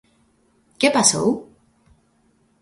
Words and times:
¿Que 0.79 0.89
pasou? 0.97 1.29